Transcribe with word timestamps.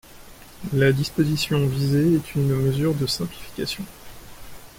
La 0.73 0.91
disposition 0.91 1.67
visée 1.67 2.15
est 2.15 2.33
une 2.33 2.47
mesure 2.55 2.95
de 2.95 3.05
simplification. 3.05 3.85